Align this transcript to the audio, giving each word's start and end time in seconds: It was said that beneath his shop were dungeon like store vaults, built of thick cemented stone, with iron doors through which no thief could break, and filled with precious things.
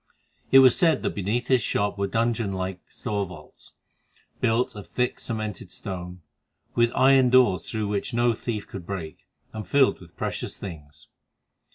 It 0.51 0.57
was 0.65 0.75
said 0.75 1.03
that 1.03 1.11
beneath 1.13 1.45
his 1.45 1.61
shop 1.61 1.95
were 1.99 2.07
dungeon 2.07 2.53
like 2.53 2.79
store 2.89 3.23
vaults, 3.27 3.73
built 4.39 4.73
of 4.75 4.87
thick 4.87 5.19
cemented 5.19 5.69
stone, 5.71 6.21
with 6.73 6.91
iron 6.95 7.29
doors 7.29 7.69
through 7.69 7.87
which 7.87 8.11
no 8.11 8.33
thief 8.33 8.67
could 8.67 8.87
break, 8.87 9.27
and 9.53 9.67
filled 9.67 10.01
with 10.01 10.17
precious 10.17 10.57
things. 10.57 11.05